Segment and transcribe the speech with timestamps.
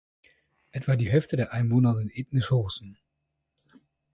[0.71, 2.97] Etwa die Hälfte der Einwohner sind ethnische Russen.